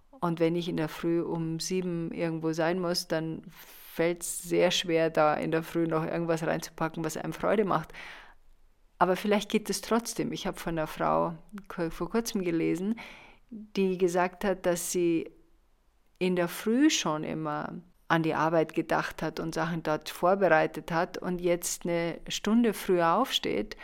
Und 0.08 0.40
wenn 0.40 0.56
ich 0.56 0.70
in 0.70 0.78
der 0.78 0.88
Früh 0.88 1.20
um 1.20 1.60
sieben 1.60 2.12
irgendwo 2.12 2.54
sein 2.54 2.80
muss, 2.80 3.08
dann 3.08 3.42
fällt 3.50 4.22
es 4.22 4.42
sehr 4.42 4.70
schwer, 4.70 5.10
da 5.10 5.34
in 5.34 5.50
der 5.50 5.62
Früh 5.62 5.86
noch 5.86 6.06
irgendwas 6.06 6.44
reinzupacken, 6.44 7.04
was 7.04 7.18
einem 7.18 7.34
Freude 7.34 7.66
macht. 7.66 7.92
Aber 8.98 9.16
vielleicht 9.16 9.50
geht 9.50 9.68
es 9.68 9.80
trotzdem. 9.80 10.32
Ich 10.32 10.46
habe 10.46 10.58
von 10.58 10.78
einer 10.78 10.86
Frau 10.86 11.34
vor 11.90 12.10
kurzem 12.10 12.42
gelesen, 12.42 12.98
die 13.50 13.98
gesagt 13.98 14.44
hat, 14.44 14.66
dass 14.66 14.90
sie 14.92 15.30
in 16.18 16.36
der 16.36 16.48
Früh 16.48 16.88
schon 16.90 17.24
immer 17.24 17.74
an 18.08 18.22
die 18.22 18.34
Arbeit 18.34 18.74
gedacht 18.74 19.22
hat 19.22 19.40
und 19.40 19.54
Sachen 19.54 19.82
dort 19.82 20.08
vorbereitet 20.08 20.92
hat 20.92 21.18
und 21.18 21.40
jetzt 21.40 21.84
eine 21.84 22.20
Stunde 22.28 22.72
früher 22.72 23.14
aufsteht 23.14 23.76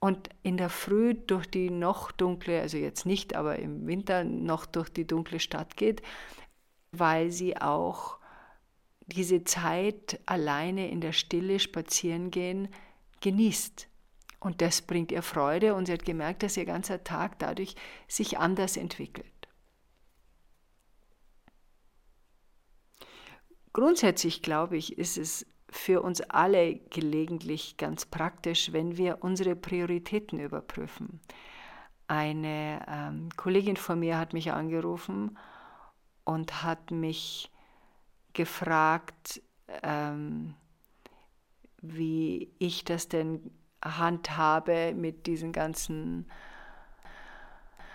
und 0.00 0.28
in 0.42 0.56
der 0.56 0.68
Früh 0.68 1.14
durch 1.14 1.46
die 1.46 1.70
noch 1.70 2.12
dunkle, 2.12 2.60
also 2.60 2.76
jetzt 2.76 3.06
nicht, 3.06 3.34
aber 3.36 3.58
im 3.58 3.86
Winter 3.86 4.24
noch 4.24 4.66
durch 4.66 4.90
die 4.90 5.06
dunkle 5.06 5.40
Stadt 5.40 5.76
geht, 5.76 6.02
weil 6.92 7.30
sie 7.30 7.56
auch 7.56 8.18
diese 9.06 9.44
Zeit 9.44 10.20
alleine 10.26 10.90
in 10.90 11.00
der 11.00 11.12
Stille 11.12 11.58
spazieren 11.58 12.30
gehen 12.30 12.68
genießt. 13.20 13.88
Und 14.44 14.60
das 14.60 14.82
bringt 14.82 15.10
ihr 15.10 15.22
Freude 15.22 15.74
und 15.74 15.86
sie 15.86 15.94
hat 15.94 16.04
gemerkt, 16.04 16.42
dass 16.42 16.58
ihr 16.58 16.66
ganzer 16.66 17.02
Tag 17.02 17.38
dadurch 17.38 17.76
sich 18.08 18.36
anders 18.38 18.76
entwickelt. 18.76 19.48
Grundsätzlich 23.72 24.42
glaube 24.42 24.76
ich, 24.76 24.98
ist 24.98 25.16
es 25.16 25.46
für 25.70 26.02
uns 26.02 26.20
alle 26.20 26.76
gelegentlich 26.90 27.78
ganz 27.78 28.04
praktisch, 28.04 28.70
wenn 28.72 28.98
wir 28.98 29.24
unsere 29.24 29.56
Prioritäten 29.56 30.38
überprüfen. 30.38 31.20
Eine 32.06 32.84
ähm, 32.86 33.30
Kollegin 33.38 33.78
von 33.78 33.98
mir 33.98 34.18
hat 34.18 34.34
mich 34.34 34.52
angerufen 34.52 35.38
und 36.24 36.62
hat 36.62 36.90
mich 36.90 37.50
gefragt, 38.34 39.40
ähm, 39.82 40.54
wie 41.80 42.52
ich 42.58 42.84
das 42.84 43.08
denn 43.08 43.50
handhabe 43.84 44.94
mit 44.96 45.26
diesen 45.26 45.52
ganzen 45.52 46.26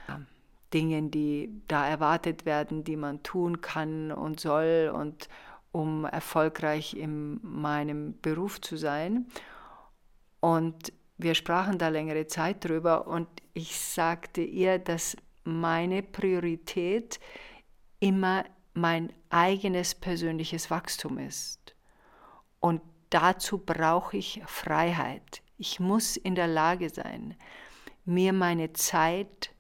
äh, 0.08 0.13
Dingen, 0.74 1.12
die 1.12 1.62
da 1.67 1.88
erwartet 1.88 2.46
werden, 2.46 2.84
die 2.84 2.96
man 2.96 3.24
tun 3.24 3.62
kann 3.62 4.12
und 4.12 4.39
soll 4.39 4.91
und 4.93 5.27
um 5.72 6.05
erfolgreich 6.05 6.96
in 6.96 7.39
meinem 7.43 8.19
Beruf 8.22 8.62
zu 8.62 8.77
sein. 8.77 9.27
Und 10.39 10.93
wir 11.17 11.36
sprachen 11.36 11.77
da 11.77 11.89
längere 11.89 12.27
Zeit 12.27 12.63
drüber 12.63 13.08
und 13.08 13.27
ich 13.53 13.77
sagte 13.79 14.41
ihr, 14.41 14.79
dass 14.79 15.17
meine 15.43 16.01
Priorität 16.01 17.19
immer 18.00 18.46
mein 18.74 19.12
eigenes 19.29 19.96
persönliches 19.96 20.72
Wachstum 20.72 21.17
ist. 21.17 21.75
Und 22.60 22.81
dazu 23.10 23.58
brauche 23.58 24.17
ich 24.17 24.41
Freiheit. 24.46 25.41
Ich 25.61 25.81
muss 25.81 26.15
in 26.15 26.35
der 26.35 26.47
Lage 26.47 26.89
sein, 26.89 27.35
mir 28.05 28.31
meine 28.31 28.71
Zeit 28.71 29.53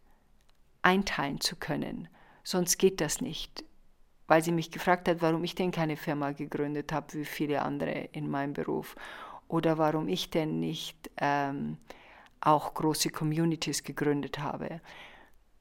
einteilen 0.81 1.41
zu 1.41 1.57
können, 1.57 2.07
sonst 2.41 2.77
geht 2.77 3.01
das 3.01 3.19
nicht. 3.19 3.65
Weil 4.25 4.41
sie 4.41 4.53
mich 4.53 4.71
gefragt 4.71 5.09
hat, 5.09 5.21
warum 5.21 5.43
ich 5.43 5.55
denn 5.55 5.71
keine 5.71 5.97
Firma 5.97 6.31
gegründet 6.31 6.93
habe, 6.93 7.15
wie 7.15 7.25
viele 7.25 7.63
andere 7.63 7.91
in 8.13 8.29
meinem 8.29 8.53
Beruf. 8.53 8.95
Oder 9.49 9.77
warum 9.77 10.07
ich 10.07 10.29
denn 10.29 10.61
nicht 10.61 11.11
ähm, 11.17 11.77
auch 12.39 12.75
große 12.75 13.09
Communities 13.09 13.83
gegründet 13.83 14.39
habe. 14.39 14.79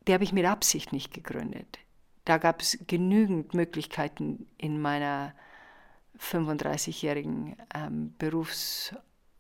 Die 0.07 0.14
habe 0.14 0.23
ich 0.23 0.33
mit 0.33 0.45
Absicht 0.45 0.92
nicht 0.92 1.12
gegründet. 1.12 1.80
Da 2.25 2.38
gab 2.38 2.61
es 2.61 2.78
genügend 2.87 3.54
Möglichkeiten 3.54 4.47
in 4.57 4.80
meiner 4.80 5.35
35-jährigen 6.21 7.57
ähm, 7.75 8.14
Berufs- 8.18 8.95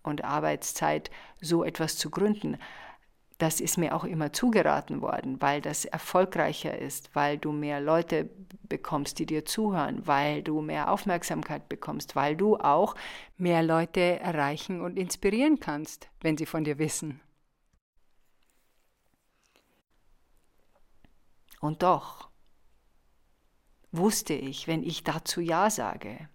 und 0.08 0.24
Arbeitszeit, 0.24 1.10
so 1.40 1.64
etwas 1.64 1.96
zu 1.96 2.10
gründen. 2.10 2.58
Das 3.38 3.60
ist 3.60 3.78
mir 3.78 3.94
auch 3.94 4.04
immer 4.04 4.32
zugeraten 4.32 5.00
worden, 5.00 5.40
weil 5.40 5.60
das 5.60 5.84
erfolgreicher 5.84 6.76
ist, 6.76 7.14
weil 7.14 7.38
du 7.38 7.52
mehr 7.52 7.80
Leute 7.80 8.28
bekommst, 8.68 9.20
die 9.20 9.26
dir 9.26 9.44
zuhören, 9.44 10.06
weil 10.06 10.42
du 10.42 10.60
mehr 10.60 10.90
Aufmerksamkeit 10.90 11.68
bekommst, 11.68 12.16
weil 12.16 12.34
du 12.36 12.56
auch 12.56 12.96
mehr 13.36 13.62
Leute 13.62 14.18
erreichen 14.18 14.80
und 14.80 14.98
inspirieren 14.98 15.60
kannst, 15.60 16.08
wenn 16.20 16.36
sie 16.36 16.46
von 16.46 16.64
dir 16.64 16.78
wissen. 16.78 17.20
Und 21.60 21.82
doch 21.82 22.28
wusste 23.90 24.34
ich, 24.34 24.66
wenn 24.66 24.82
ich 24.82 25.04
dazu 25.04 25.40
Ja 25.40 25.70
sage, 25.70 26.28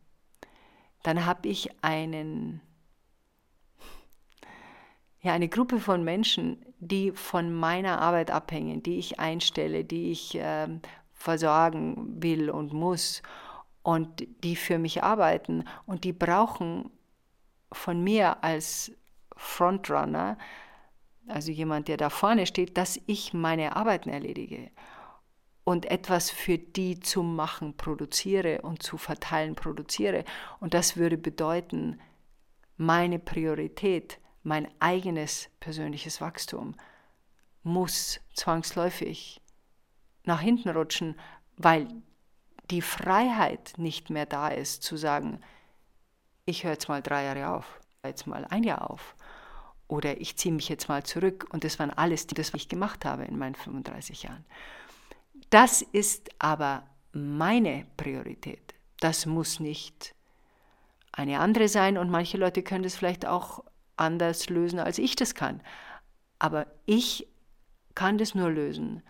dann 1.03 1.25
habe 1.25 1.47
ich 1.49 1.69
einen, 1.83 2.61
ja, 5.23 5.31
eine 5.31 5.47
Gruppe 5.47 5.79
von 5.79 6.03
Menschen, 6.03 6.63
die 6.79 7.11
von 7.11 7.51
meiner 7.53 8.01
Arbeit 8.01 8.29
abhängen, 8.29 8.83
die 8.83 8.99
ich 8.99 9.19
einstelle, 9.19 9.85
die 9.85 10.11
ich 10.11 10.35
äh, 10.35 10.67
versorgen 11.13 12.21
will 12.21 12.49
und 12.49 12.73
muss 12.73 13.21
und 13.83 14.27
die 14.43 14.57
für 14.57 14.77
mich 14.77 15.01
arbeiten 15.01 15.63
und 15.85 16.03
die 16.03 16.11
brauchen 16.11 16.91
von 17.71 18.03
mir 18.03 18.43
als 18.43 18.91
Frontrunner, 19.37 20.37
also 21.27 21.51
jemand, 21.51 21.87
der 21.87 21.95
da 21.95 22.09
vorne 22.09 22.45
steht, 22.45 22.77
dass 22.77 22.99
ich 23.05 23.33
meine 23.33 23.77
Arbeiten 23.77 24.09
erledige 24.09 24.71
und 25.63 25.85
etwas 25.85 26.29
für 26.31 26.57
die 26.57 26.99
zu 26.99 27.23
machen 27.23 27.77
produziere 27.77 28.61
und 28.61 28.83
zu 28.83 28.97
verteilen 28.97 29.55
produziere. 29.55 30.25
Und 30.59 30.73
das 30.73 30.97
würde 30.97 31.17
bedeuten, 31.17 32.01
meine 32.75 33.19
Priorität, 33.19 34.19
mein 34.43 34.69
eigenes 34.79 35.49
persönliches 35.59 36.21
Wachstum 36.21 36.75
muss 37.63 38.19
zwangsläufig 38.33 39.41
nach 40.25 40.41
hinten 40.41 40.69
rutschen, 40.69 41.19
weil 41.57 41.87
die 42.69 42.81
Freiheit 42.81 43.73
nicht 43.77 44.09
mehr 44.09 44.25
da 44.25 44.49
ist, 44.49 44.83
zu 44.83 44.97
sagen, 44.97 45.39
ich 46.45 46.63
höre 46.63 46.71
jetzt 46.71 46.89
mal 46.89 47.01
drei 47.01 47.23
Jahre 47.23 47.49
auf, 47.49 47.79
jetzt 48.03 48.27
mal 48.27 48.45
ein 48.45 48.63
Jahr 48.63 48.89
auf. 48.89 49.15
Oder 49.87 50.19
ich 50.19 50.37
ziehe 50.37 50.53
mich 50.53 50.69
jetzt 50.69 50.89
mal 50.89 51.03
zurück. 51.03 51.47
Und 51.51 51.63
das 51.63 51.77
waren 51.79 51.91
alles 51.91 52.27
die, 52.27 52.35
das 52.35 52.53
ich 52.53 52.69
gemacht 52.69 53.05
habe 53.05 53.25
in 53.25 53.37
meinen 53.37 53.55
35 53.55 54.23
Jahren. 54.23 54.45
Das 55.49 55.81
ist 55.81 56.29
aber 56.39 56.83
meine 57.11 57.85
Priorität. 57.97 58.73
Das 58.99 59.25
muss 59.25 59.59
nicht 59.59 60.15
eine 61.11 61.39
andere 61.39 61.67
sein 61.67 61.97
und 61.97 62.09
manche 62.09 62.37
Leute 62.37 62.63
können 62.63 62.83
das 62.83 62.95
vielleicht 62.95 63.25
auch 63.25 63.63
anders 63.95 64.49
lösen, 64.49 64.79
als 64.79 64.97
ich 64.97 65.15
das 65.15 65.35
kann. 65.35 65.61
Aber 66.39 66.67
ich 66.85 67.27
kann 67.95 68.17
das 68.17 68.35
nur 68.35 68.49
lösen 68.49 69.03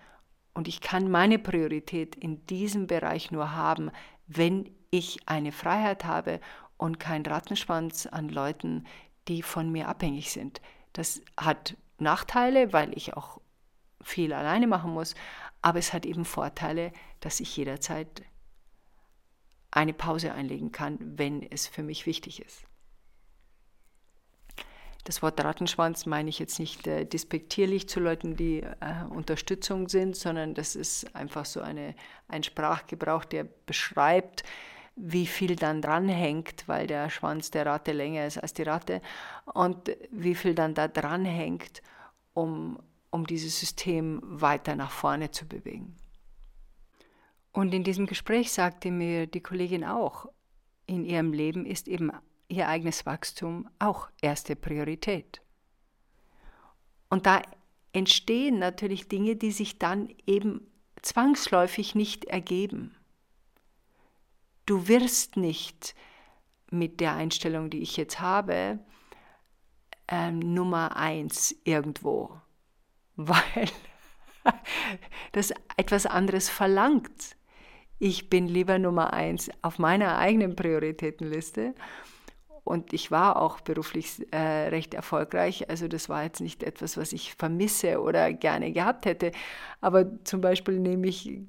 und 0.53 0.67
ich 0.67 0.81
kann 0.81 1.09
meine 1.09 1.39
Priorität 1.39 2.15
in 2.15 2.45
diesem 2.47 2.87
Bereich 2.87 3.31
nur 3.31 3.53
haben, 3.53 3.91
wenn 4.27 4.69
ich 4.91 5.19
eine 5.25 5.51
Freiheit 5.51 6.05
habe 6.05 6.39
und 6.77 6.99
kein 6.99 7.25
Rattenschwanz 7.25 8.05
an 8.05 8.29
Leuten, 8.29 8.85
die 9.27 9.41
von 9.41 9.71
mir 9.71 9.87
abhängig 9.87 10.31
sind. 10.31 10.61
Das 10.91 11.21
hat 11.37 11.75
Nachteile, 11.97 12.73
weil 12.73 12.95
ich 12.95 13.15
auch 13.15 13.39
viel 14.01 14.33
alleine 14.33 14.67
machen 14.67 14.93
muss, 14.93 15.15
aber 15.61 15.79
es 15.79 15.93
hat 15.93 16.05
eben 16.05 16.25
Vorteile, 16.25 16.91
dass 17.21 17.39
ich 17.39 17.55
jederzeit 17.55 18.23
eine 19.71 19.93
Pause 19.93 20.33
einlegen 20.33 20.71
kann, 20.71 20.97
wenn 20.99 21.41
es 21.41 21.67
für 21.67 21.83
mich 21.83 22.05
wichtig 22.05 22.41
ist. 22.41 22.65
Das 25.03 25.21
Wort 25.21 25.43
Rattenschwanz 25.43 26.05
meine 26.05 26.29
ich 26.29 26.39
jetzt 26.39 26.59
nicht 26.59 26.87
äh, 26.87 27.05
despektierlich 27.05 27.89
zu 27.89 27.99
Leuten, 27.99 28.35
die 28.37 28.61
äh, 28.61 29.03
Unterstützung 29.09 29.89
sind, 29.89 30.15
sondern 30.15 30.53
das 30.53 30.75
ist 30.75 31.13
einfach 31.15 31.45
so 31.45 31.61
eine, 31.61 31.95
ein 32.29 32.43
Sprachgebrauch, 32.43 33.25
der 33.25 33.45
beschreibt, 33.65 34.43
wie 34.95 35.25
viel 35.25 35.55
dann 35.55 35.81
dranhängt, 35.81 36.67
weil 36.67 36.87
der 36.87 37.09
Schwanz 37.09 37.51
der 37.51 37.65
Ratte 37.65 37.91
länger 37.91 38.27
ist 38.27 38.37
als 38.37 38.53
die 38.53 38.63
Ratte 38.63 39.01
und 39.53 39.91
wie 40.11 40.35
viel 40.35 40.55
dann 40.55 40.73
da 40.73 40.87
dranhängt, 40.87 41.81
um 42.33 42.79
um 43.13 43.27
dieses 43.27 43.59
System 43.59 44.19
weiter 44.23 44.75
nach 44.75 44.89
vorne 44.89 45.29
zu 45.29 45.47
bewegen. 45.47 45.95
Und 47.51 47.71
in 47.71 47.83
diesem 47.83 48.07
Gespräch 48.07 48.51
sagte 48.51 48.89
mir 48.89 49.27
die 49.27 49.41
Kollegin 49.41 49.83
auch, 49.83 50.25
in 50.87 51.05
ihrem 51.05 51.31
Leben 51.31 51.67
ist 51.67 51.87
eben 51.87 52.11
ihr 52.53 52.67
eigenes 52.67 53.05
Wachstum 53.05 53.69
auch 53.79 54.09
erste 54.21 54.55
Priorität. 54.55 55.41
Und 57.09 57.25
da 57.25 57.41
entstehen 57.91 58.59
natürlich 58.59 59.07
Dinge, 59.07 59.35
die 59.35 59.51
sich 59.51 59.77
dann 59.77 60.09
eben 60.25 60.65
zwangsläufig 61.01 61.95
nicht 61.95 62.25
ergeben. 62.25 62.95
Du 64.65 64.87
wirst 64.87 65.37
nicht 65.37 65.95
mit 66.71 66.99
der 66.99 67.13
Einstellung, 67.13 67.69
die 67.69 67.81
ich 67.81 67.97
jetzt 67.97 68.19
habe, 68.19 68.79
äh, 70.07 70.31
Nummer 70.31 70.95
eins 70.95 71.55
irgendwo 71.65 72.39
weil 73.15 73.69
das 75.33 75.53
etwas 75.77 76.05
anderes 76.05 76.49
verlangt. 76.49 77.35
Ich 77.99 78.29
bin 78.29 78.47
lieber 78.47 78.79
Nummer 78.79 79.13
eins 79.13 79.49
auf 79.61 79.77
meiner 79.79 80.17
eigenen 80.17 80.55
Prioritätenliste 80.55 81.75
und 82.63 82.93
ich 82.93 83.11
war 83.11 83.41
auch 83.41 83.59
beruflich 83.59 84.25
äh, 84.31 84.69
recht 84.69 84.93
erfolgreich. 84.93 85.69
Also 85.69 85.87
das 85.87 86.07
war 86.07 86.23
jetzt 86.23 86.39
nicht 86.39 86.63
etwas, 86.63 86.97
was 86.97 87.11
ich 87.11 87.33
vermisse 87.33 88.01
oder 88.01 88.31
gerne 88.31 88.71
gehabt 88.71 89.05
hätte. 89.05 89.31
Aber 89.81 90.23
zum 90.23 90.41
Beispiel 90.41 90.79
nehme 90.79 91.07
ich 91.07 91.41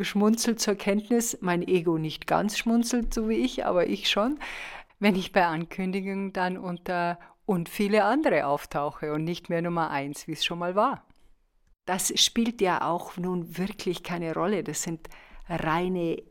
schmunzelt 0.00 0.60
zur 0.60 0.74
Kenntnis, 0.74 1.38
mein 1.40 1.66
Ego 1.66 1.98
nicht 1.98 2.26
ganz 2.26 2.58
schmunzelt, 2.58 3.12
so 3.14 3.28
wie 3.28 3.36
ich, 3.36 3.64
aber 3.66 3.88
ich 3.88 4.08
schon, 4.08 4.38
wenn 4.98 5.16
ich 5.16 5.32
bei 5.32 5.46
Ankündigungen 5.46 6.32
dann 6.32 6.58
unter 6.58 7.18
und 7.46 7.68
viele 7.68 8.04
andere 8.04 8.46
auftauche 8.46 9.12
und 9.12 9.24
nicht 9.24 9.50
mehr 9.50 9.62
Nummer 9.62 9.90
eins, 9.90 10.28
wie 10.28 10.32
es 10.32 10.44
schon 10.44 10.60
mal 10.60 10.76
war. 10.76 11.04
Das 11.84 12.12
spielt 12.20 12.60
ja 12.60 12.88
auch 12.88 13.16
nun 13.16 13.58
wirklich 13.58 14.04
keine 14.04 14.34
Rolle. 14.34 14.62
Das 14.62 14.82
sind 14.82 15.08
reine 15.48 16.22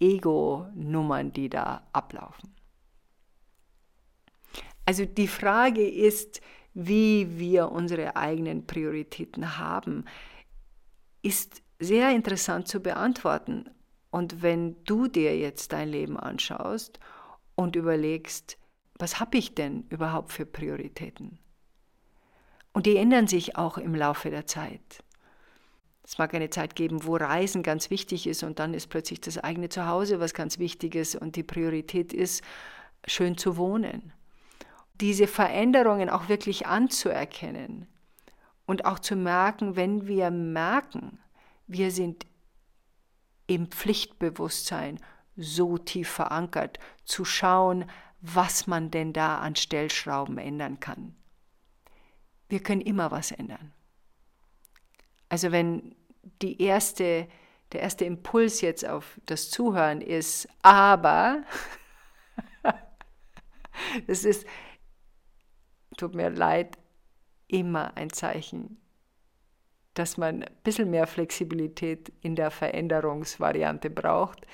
Ego-Nummern, 0.00 1.32
die 1.32 1.50
da 1.50 1.86
ablaufen. 1.92 2.54
Also 4.84 5.04
die 5.04 5.28
Frage 5.28 5.88
ist, 5.88 6.40
wie 6.74 7.38
wir 7.38 7.70
unsere 7.70 8.16
eigenen 8.16 8.66
Prioritäten 8.66 9.58
haben, 9.58 10.04
ist 11.22 11.62
sehr 11.78 12.10
interessant 12.10 12.68
zu 12.68 12.80
beantworten. 12.80 13.70
Und 14.10 14.42
wenn 14.42 14.82
du 14.84 15.08
dir 15.08 15.36
jetzt 15.38 15.72
dein 15.72 15.88
Leben 15.88 16.18
anschaust 16.18 16.98
und 17.54 17.76
überlegst, 17.76 18.58
was 18.98 19.20
habe 19.20 19.38
ich 19.38 19.54
denn 19.54 19.84
überhaupt 19.88 20.32
für 20.32 20.46
Prioritäten? 20.46 21.38
Und 22.72 22.86
die 22.86 22.96
ändern 22.96 23.26
sich 23.26 23.56
auch 23.56 23.78
im 23.78 23.94
Laufe 23.94 24.30
der 24.30 24.46
Zeit. 24.46 25.02
Es 26.04 26.18
mag 26.18 26.34
eine 26.34 26.50
Zeit 26.50 26.74
geben, 26.74 27.04
wo 27.04 27.16
Reisen 27.16 27.62
ganz 27.62 27.90
wichtig 27.90 28.26
ist 28.26 28.42
und 28.42 28.58
dann 28.58 28.74
ist 28.74 28.88
plötzlich 28.88 29.20
das 29.20 29.38
eigene 29.38 29.68
Zuhause 29.68 30.20
was 30.20 30.34
ganz 30.34 30.58
Wichtiges 30.58 31.14
und 31.14 31.36
die 31.36 31.42
Priorität 31.42 32.12
ist, 32.12 32.42
schön 33.06 33.36
zu 33.36 33.56
wohnen. 33.56 34.12
Diese 35.02 35.26
Veränderungen 35.26 36.08
auch 36.08 36.28
wirklich 36.28 36.66
anzuerkennen 36.66 37.86
und 38.64 38.86
auch 38.86 38.98
zu 38.98 39.16
merken, 39.16 39.76
wenn 39.76 40.06
wir 40.06 40.30
merken, 40.30 41.18
wir 41.66 41.90
sind 41.90 42.26
im 43.46 43.66
Pflichtbewusstsein 43.66 44.98
so 45.36 45.76
tief 45.76 46.08
verankert, 46.08 46.78
zu 47.04 47.24
schauen, 47.24 47.84
was 48.20 48.66
man 48.66 48.90
denn 48.90 49.12
da 49.12 49.38
an 49.38 49.56
Stellschrauben 49.56 50.38
ändern 50.38 50.78
kann. 50.78 51.16
Wir 52.48 52.62
können 52.62 52.80
immer 52.80 53.10
was 53.10 53.32
ändern. 53.32 53.72
Also 55.28 55.50
wenn 55.50 55.96
die 56.42 56.62
erste, 56.62 57.26
der 57.72 57.80
erste 57.80 58.04
Impuls 58.04 58.60
jetzt 58.60 58.86
auf 58.86 59.18
das 59.26 59.50
Zuhören 59.50 60.00
ist, 60.00 60.48
aber, 60.62 61.42
das 64.06 64.24
ist, 64.24 64.46
tut 65.96 66.14
mir 66.14 66.30
leid, 66.30 66.78
immer 67.48 67.96
ein 67.96 68.10
Zeichen 68.10 68.82
dass 69.94 70.16
man 70.16 70.42
ein 70.42 70.56
bisschen 70.64 70.90
mehr 70.90 71.06
Flexibilität 71.06 72.12
in 72.20 72.36
der 72.36 72.50
Veränderungsvariante 72.50 73.90
braucht, 73.90 74.46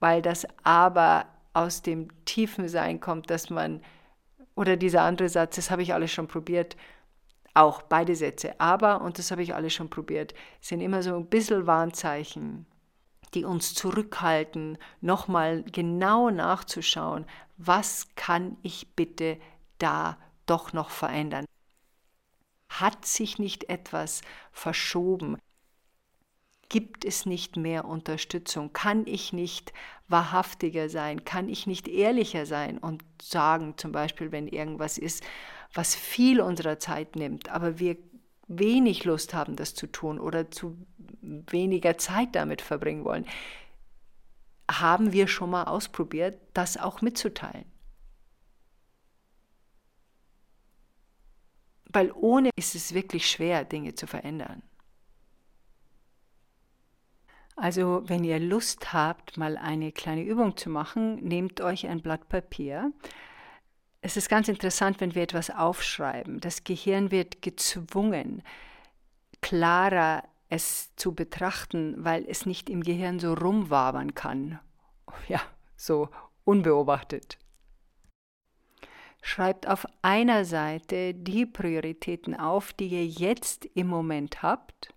weil 0.00 0.22
das 0.22 0.46
aber 0.62 1.26
aus 1.52 1.82
dem 1.82 2.08
tiefen 2.24 2.68
Sein 2.68 3.00
kommt, 3.00 3.30
dass 3.30 3.50
man, 3.50 3.82
oder 4.54 4.76
dieser 4.76 5.02
andere 5.02 5.28
Satz, 5.28 5.56
das 5.56 5.70
habe 5.70 5.82
ich 5.82 5.92
alles 5.92 6.12
schon 6.12 6.28
probiert, 6.28 6.76
auch 7.52 7.82
beide 7.82 8.16
Sätze, 8.16 8.58
aber, 8.58 9.00
und 9.02 9.18
das 9.18 9.30
habe 9.30 9.42
ich 9.42 9.54
alles 9.54 9.72
schon 9.72 9.90
probiert, 9.90 10.34
sind 10.60 10.80
immer 10.80 11.02
so 11.02 11.14
ein 11.14 11.26
bisschen 11.26 11.66
Warnzeichen, 11.66 12.66
die 13.34 13.44
uns 13.44 13.74
zurückhalten, 13.74 14.78
nochmal 15.00 15.62
genau 15.64 16.30
nachzuschauen, 16.30 17.26
was 17.56 18.08
kann 18.16 18.56
ich 18.62 18.94
bitte 18.96 19.38
da 19.78 20.18
doch 20.46 20.72
noch 20.72 20.90
verändern. 20.90 21.46
Hat 22.68 23.06
sich 23.06 23.38
nicht 23.38 23.68
etwas 23.68 24.22
verschoben? 24.52 25.38
Gibt 26.68 27.04
es 27.04 27.26
nicht 27.26 27.56
mehr 27.56 27.84
Unterstützung? 27.84 28.72
Kann 28.72 29.06
ich 29.06 29.32
nicht 29.32 29.72
wahrhaftiger 30.08 30.88
sein? 30.88 31.24
Kann 31.24 31.48
ich 31.48 31.66
nicht 31.66 31.86
ehrlicher 31.86 32.46
sein 32.46 32.78
und 32.78 33.04
sagen, 33.22 33.74
zum 33.76 33.92
Beispiel, 33.92 34.32
wenn 34.32 34.48
irgendwas 34.48 34.98
ist, 34.98 35.22
was 35.72 35.94
viel 35.94 36.40
unserer 36.40 36.78
Zeit 36.78 37.16
nimmt, 37.16 37.48
aber 37.48 37.78
wir 37.78 37.96
wenig 38.48 39.04
Lust 39.04 39.34
haben, 39.34 39.56
das 39.56 39.74
zu 39.74 39.86
tun 39.86 40.18
oder 40.18 40.50
zu 40.50 40.76
weniger 41.20 41.98
Zeit 41.98 42.34
damit 42.34 42.60
verbringen 42.60 43.04
wollen, 43.04 43.26
haben 44.70 45.12
wir 45.12 45.28
schon 45.28 45.50
mal 45.50 45.64
ausprobiert, 45.64 46.38
das 46.54 46.76
auch 46.76 47.02
mitzuteilen. 47.02 47.66
Weil 51.94 52.10
ohne 52.12 52.50
ist 52.56 52.74
es 52.74 52.92
wirklich 52.92 53.30
schwer, 53.30 53.64
Dinge 53.64 53.94
zu 53.94 54.08
verändern. 54.08 54.62
Also 57.54 58.02
wenn 58.06 58.24
ihr 58.24 58.40
Lust 58.40 58.92
habt, 58.92 59.36
mal 59.36 59.56
eine 59.56 59.92
kleine 59.92 60.24
Übung 60.24 60.56
zu 60.56 60.70
machen, 60.70 61.22
nehmt 61.22 61.60
euch 61.60 61.86
ein 61.86 62.02
Blatt 62.02 62.28
Papier. 62.28 62.92
Es 64.00 64.16
ist 64.16 64.28
ganz 64.28 64.48
interessant, 64.48 65.00
wenn 65.00 65.14
wir 65.14 65.22
etwas 65.22 65.50
aufschreiben. 65.50 66.40
Das 66.40 66.64
Gehirn 66.64 67.12
wird 67.12 67.42
gezwungen, 67.42 68.42
klarer 69.40 70.24
es 70.48 70.94
zu 70.96 71.14
betrachten, 71.14 71.94
weil 71.98 72.24
es 72.28 72.44
nicht 72.44 72.68
im 72.68 72.82
Gehirn 72.82 73.20
so 73.20 73.34
rumwabern 73.34 74.14
kann. 74.14 74.58
Ja, 75.28 75.40
so 75.76 76.08
unbeobachtet. 76.44 77.38
Schreibt 79.26 79.66
auf 79.66 79.86
einer 80.02 80.44
Seite 80.44 81.14
die 81.14 81.46
Prioritäten 81.46 82.38
auf, 82.38 82.74
die 82.74 82.88
ihr 82.88 83.06
jetzt 83.06 83.64
im 83.64 83.86
Moment 83.86 84.42
habt. 84.42 84.92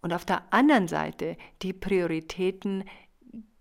Und 0.00 0.14
auf 0.14 0.24
der 0.24 0.50
anderen 0.50 0.88
Seite 0.88 1.36
die 1.60 1.74
Prioritäten, 1.74 2.84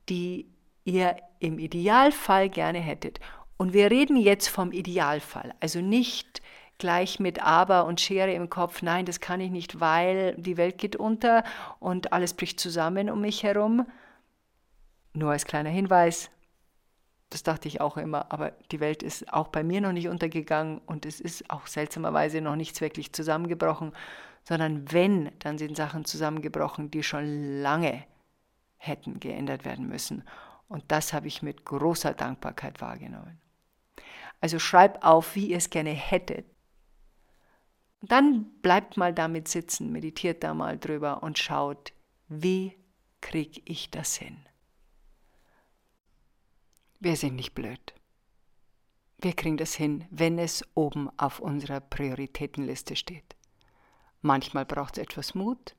die 0.08 0.50
ihr 0.86 1.18
im 1.40 1.60
Idealfall 1.60 2.48
gerne 2.48 2.80
hättet. 2.80 3.20
Und 3.58 3.74
wir 3.74 3.92
reden 3.92 4.16
jetzt 4.16 4.48
vom 4.48 4.72
Idealfall, 4.72 5.54
also 5.60 5.82
nicht 5.82 6.42
gleich 6.78 7.20
mit 7.20 7.44
Aber 7.44 7.84
und 7.84 8.00
Schere 8.00 8.32
im 8.32 8.50
Kopf, 8.50 8.82
nein, 8.82 9.06
das 9.06 9.20
kann 9.20 9.42
ich 9.42 9.52
nicht, 9.52 9.82
weil 9.82 10.34
die 10.38 10.56
Welt 10.56 10.78
geht 10.78 10.96
unter 10.96 11.44
und 11.80 12.14
alles 12.14 12.34
bricht 12.34 12.62
zusammen 12.62 13.10
um 13.10 13.20
mich 13.20 13.44
herum. 13.44 13.86
Nur 15.12 15.32
als 15.32 15.46
kleiner 15.46 15.72
Hinweis, 15.72 16.30
das 17.30 17.44
dachte 17.44 17.68
ich 17.68 17.82
auch 17.82 17.98
immer, 17.98 18.32
aber 18.32 18.52
die 18.72 18.80
Welt 18.80 19.04
ist 19.04 19.34
auch 19.34 19.50
bei 19.50 19.64
mir 19.64 19.82
noch 19.82 19.92
nicht 19.92 20.08
untergegangen 20.08 20.80
und 20.86 21.06
es 21.06 21.20
ist 21.20 21.50
auch 21.50 21.68
seltsamerweise 21.68 22.40
noch 22.42 22.56
nichts 22.56 22.80
wirklich 22.80 23.12
zusammengebrochen, 23.12 23.92
sondern 24.44 24.92
wenn, 24.92 25.32
dann 25.40 25.58
sind 25.58 25.76
Sachen 25.76 26.06
zusammengebrochen, 26.06 26.90
die 26.90 27.04
schon 27.04 27.62
lange 27.62 28.06
hätten 28.78 29.20
geändert 29.20 29.66
werden 29.66 29.88
müssen. 29.88 30.24
Und 30.70 30.86
das 30.88 31.12
habe 31.12 31.28
ich 31.28 31.42
mit 31.42 31.66
großer 31.66 32.14
Dankbarkeit 32.14 32.80
wahrgenommen. 32.80 33.42
Also 34.40 34.60
schreib 34.60 35.04
auf, 35.04 35.36
wie 35.36 35.48
ihr 35.48 35.58
es 35.58 35.70
gerne 35.70 35.90
hättet. 35.90 36.46
Und 38.02 38.12
dann 38.12 38.46
bleibt 38.62 38.96
mal 38.96 39.14
damit 39.14 39.48
sitzen, 39.48 39.92
meditiert 39.92 40.44
da 40.44 40.54
mal 40.54 40.78
drüber 40.78 41.24
und 41.24 41.40
schaut, 41.40 41.92
wie 42.28 42.78
kriege 43.22 43.62
ich 43.66 43.90
das 43.90 44.16
hin. 44.16 44.38
Wir 47.00 47.16
sind 47.16 47.36
nicht 47.36 47.54
blöd. 47.54 47.94
Wir 49.20 49.34
kriegen 49.34 49.58
das 49.58 49.76
hin, 49.76 50.06
wenn 50.10 50.40
es 50.40 50.66
oben 50.74 51.12
auf 51.18 51.40
unserer 51.40 51.80
Prioritätenliste 51.80 52.96
steht. 52.96 53.36
Manchmal 54.22 54.66
braucht 54.66 54.98
es 54.98 55.04
etwas 55.04 55.36
Mut 55.36 55.76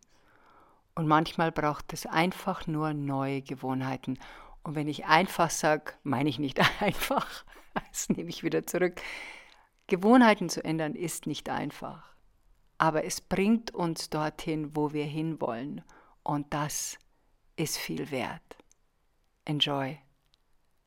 und 0.94 1.08
manchmal 1.08 1.50
braucht 1.50 1.92
es 1.92 2.06
einfach 2.06 2.68
nur 2.68 2.94
neue 2.94 3.42
Gewohnheiten. 3.42 4.20
Und 4.62 4.76
wenn 4.76 4.86
ich 4.86 5.06
einfach 5.06 5.50
sage, 5.50 5.94
meine 6.04 6.28
ich 6.28 6.38
nicht 6.38 6.60
einfach, 6.80 7.44
das 7.74 8.08
nehme 8.10 8.30
ich 8.30 8.44
wieder 8.44 8.64
zurück. 8.64 9.00
Gewohnheiten 9.88 10.48
zu 10.48 10.62
ändern 10.64 10.94
ist 10.94 11.26
nicht 11.26 11.48
einfach, 11.48 12.14
aber 12.76 13.04
es 13.04 13.20
bringt 13.20 13.74
uns 13.74 14.08
dorthin, 14.08 14.76
wo 14.76 14.92
wir 14.92 15.04
hinwollen. 15.04 15.82
Und 16.22 16.54
das 16.54 16.96
ist 17.56 17.76
viel 17.76 18.12
wert. 18.12 18.56
Enjoy 19.44 19.98